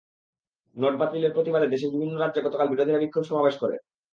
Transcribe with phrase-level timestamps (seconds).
[0.75, 3.75] Note বাতিলের প্রতিবাদে দেশের বিভিন্ন রাজ্যে গতকাল বিরোধীরা বিক্ষোভ সমাবেশ করে।